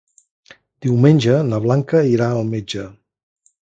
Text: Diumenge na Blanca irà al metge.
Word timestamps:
Diumenge 0.85 1.35
na 1.49 1.59
Blanca 1.67 2.01
irà 2.15 2.31
al 2.39 2.51
metge. 2.55 2.87